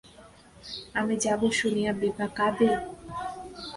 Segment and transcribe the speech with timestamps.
[0.93, 2.69] আমি যাব শুনিয়া বিভা কাঁদে!